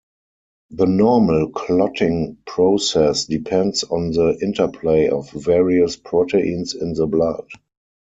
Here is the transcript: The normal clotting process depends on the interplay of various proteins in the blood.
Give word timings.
The 0.71 0.87
normal 0.87 1.51
clotting 1.51 2.39
process 2.47 3.25
depends 3.25 3.83
on 3.83 4.09
the 4.09 4.35
interplay 4.41 5.09
of 5.09 5.29
various 5.29 5.95
proteins 5.95 6.73
in 6.73 6.93
the 6.95 7.05
blood. 7.05 7.45